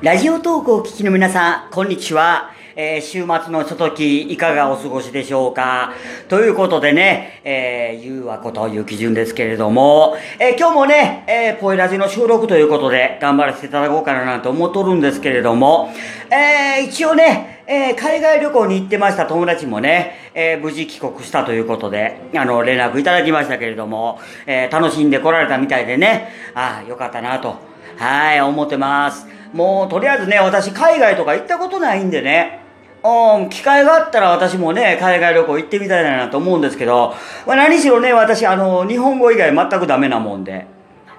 [0.00, 2.52] ラジオトークを聞きの皆さん、こんにちは。
[2.76, 5.92] えー、週末のひととき、いかがお過ごしでしょうか。
[6.28, 15.92] ということでね、えー、ゆうわこという基準ですけれども、えー、今日もね、えー、ポイラジの収録ということで、頑張らせていただこうかななんて思っとるんですけれども、
[16.30, 19.26] えー、一応ね、えー、海外旅行に行ってました。
[19.26, 27.56] 友達もね、えー、無事帰国したということで、あの、連絡いただきましたけれども、えー、楽しんで来られたみたいでね、ああ、よかったなと、
[27.96, 29.37] はい、思ってます。
[29.52, 32.60] もう、とりあえずね、私、海外とか行ったことないんでね、
[33.04, 37.14] うん、機会があったら私もね、海外旅行行ってみたいなと思うんですけど、
[37.46, 40.66] まあ、何しろね、私、あの、日本語以外全くダメなもんで、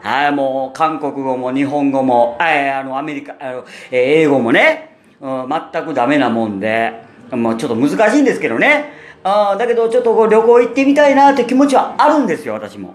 [0.02, 6.94] はい、もう、韓国語も日本語も、えあの、アメリカ、あの、え英語もね、うん、全くダメなもんで、
[7.32, 8.94] もうちょっと難しいんですけどね。
[9.23, 12.94] あだけど、ちょっとこう旅行行ってみたいなって気持ちはあるんですよ、私も。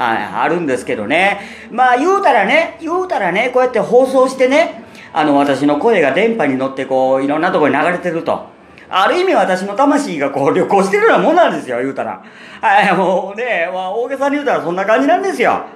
[0.00, 1.40] はい、あるんですけどね。
[1.70, 4.82] まあ言うたらね、言うたらね、こうやって放送してね、
[5.12, 8.46] あの私の声が電波に乗ってこう、いろんなとこに流れてると。
[8.88, 12.22] ある意味私の魂がこう旅行してるようなもんなんですよ、言うたら。
[12.62, 15.66] はい、もうね、まあ、大げさに言うたらそんな感じなんですよ。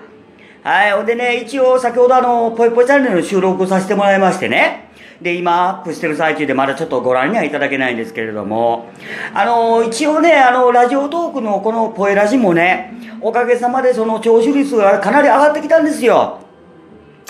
[0.64, 4.88] はい、ほんでね、一応先ほどあの、ぽいぽいチャンネルの収録をさせてもらいましてね。
[5.20, 8.86] で、今アップしてる最中でまだちょっとご覧にはいただけないんですけれども、
[9.34, 16.38] あの、一応ね、あの、ラジオトークのこのポエラジもね、おかげさまでその聴取率がかなり上がってきたんですよ。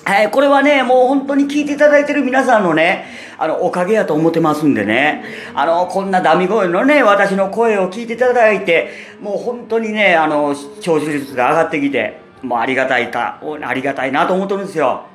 [0.05, 5.25] はい、これはね、もう本当に聞いていただいてる皆さんのね、あの、おかげやと思ってますんでね、
[5.57, 15.07] あの、こんなダミ声のね、私の声を聞いていただいて、もう本当にね、あの、聴取率が上がってきて、もうありがたいか、ありがたいなと思ってるんですよ。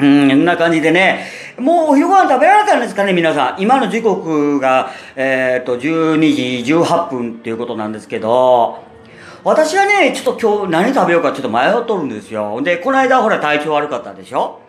[0.00, 1.26] うん、そんな感じでね、
[1.58, 3.62] もうお昼ご飯食べられたんですかね、皆さん。
[3.62, 8.87] 今の時刻が、えっ、ー、と、12時18分っていうことなんですけど、
[9.48, 12.60] 私はね、ちょっと今日何食べようかちょっと迷っとるんですよ。
[12.60, 14.60] で、この間ほら体調悪かったでしょ？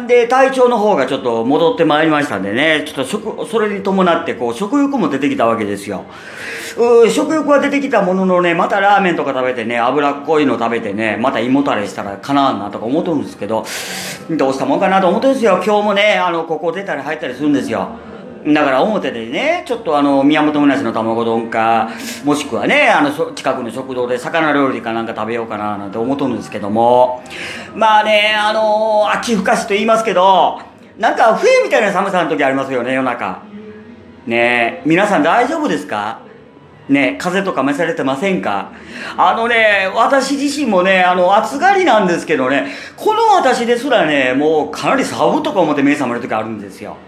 [0.00, 6.06] んで、体調の方がちょっと戻ってまいりましたんでね、ちょっと食、それに伴ってこう食欲も出てきたわけですよ。
[7.04, 13.66] う食欲は出てきたもののね、またラーメンとか食べてね、脂っこいの食べてね、また胃もたれしたらかなわんなとか思っとるんですけど、
[14.30, 15.62] どうしたもんかなと思ってるんですよ。
[15.62, 17.90] 今日もね、あの、ここ出たり入ったりするんですよ。
[18.46, 21.88] だから表でね、ちょっとあの、宮本むなしの卵丼か、
[22.24, 27.22] もしくはね、あの、近くの食堂で魚料理かなんか食べようかななんて思っとるんですけども、
[27.74, 30.60] まあね、あの、秋深しと言いますけど、
[30.98, 33.42] なんか冬みたいな寒さの時ありますよね、夜中。
[34.26, 36.20] ね皆さん大丈夫ですか？
[36.86, 38.72] ね風とか召されてませんか？
[39.16, 46.98] あのね、私自身もね、あの、暑がりなんですけどね、この私ですらね、もうかなりサブとか思って目覚める時あるんですよ。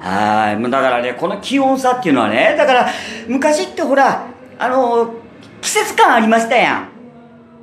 [0.00, 0.70] はい。
[0.70, 2.88] だからね、この気温差っていうのはね、だから、
[3.26, 4.26] 昔ってほら、
[4.58, 5.14] あの、
[5.60, 6.88] 季節感ありましたや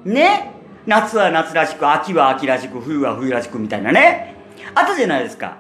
[0.06, 0.13] ん。
[0.13, 0.51] ね
[0.85, 4.35] 夏は夏らしく、秋は秋らしく、冬は冬らしくみたいなね。
[4.75, 5.57] あったじゃないですか。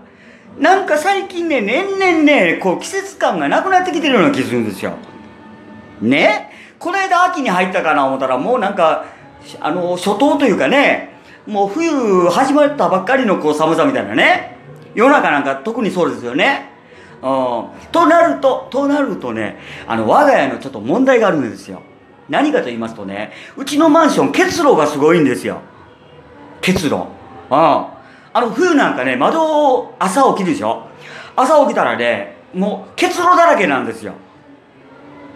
[0.59, 4.93] なんか最近ね、年々ね、こう季節感がなくなってきてるような気するんですよ。
[6.01, 9.05] ねこの間秋に入ったかな思ったら、もうなんか、
[9.59, 11.15] あの、初冬というかね、
[11.47, 14.54] もう冬始まったばっかりのこう寒さみたいなね。
[14.95, 16.71] 世の中なんか特にそうですよね。
[17.21, 17.91] うん。
[17.91, 21.81] となると、となるとね、あの、我が家のちょっと問題があるんですよ。
[22.29, 25.61] 何かと言いますとね、うちのマンション結露がすごいんですよ。
[26.61, 26.95] 結露。
[26.95, 27.05] うん。
[27.49, 27.91] あ
[28.35, 30.87] の、冬なんかね、窓を朝起きるでしょ
[31.35, 34.13] 朝起きたらね、もう結露だらけなんですよ。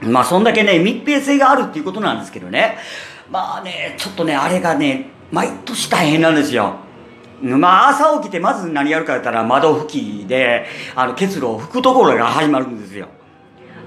[0.02, 2.78] まあ、そんだけね、密閉性があるっていうことなんですけどね。
[3.30, 6.76] まあね、ちょっとね、あれがね、毎年大変なんですよ。
[7.42, 13.08] まあ、朝起きてまず何やるか言ったら窓拭きで、あの、結露を拭くところが始まるんですよ。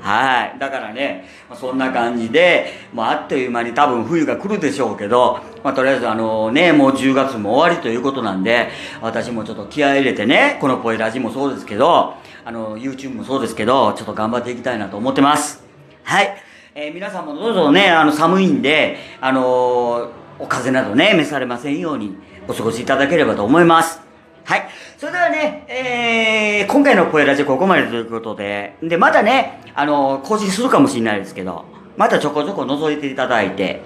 [0.02, 0.58] はい。
[0.58, 8.68] だからね、そんな感じで、まあ、あっという間に多分冬が来るでしょうけど、まあ、とりあえずあのね、もう10月も終わりということなんで、
[9.00, 12.14] 私もちょっと気合い入れてね、このポエラジもそうですけど、
[12.44, 15.62] あの、YouTube もそうですけど、ちょっと頑張っていきたいなと思ってます。
[16.02, 16.36] はい。
[16.74, 20.08] えー、皆さんもどうぞね、あの、寒いんで、あのー、
[20.40, 22.16] お風邪などね、召されませんように、
[22.48, 24.00] お過ごしいただければと思います。
[24.44, 24.68] はい。
[24.98, 31.64] それではね、えー、今回の声ラジオここまでということで、で、またね、あの、更新するかもしれないですけど、
[31.96, 33.80] またちょこちょこ覗いていただいて、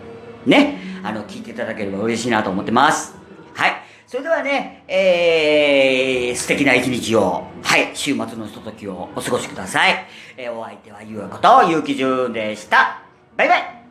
[0.46, 3.16] ね、あの、聞いていただければ嬉しいなと思ってます。
[3.54, 3.72] はい。
[4.06, 10.06] それではね、えー、素敵な一日を、はい、週末のひとときをお過ごしください。
[10.36, 13.02] えー、お相手はゆうこと、ゆうきじゅんでした。
[13.36, 13.82] バイバイ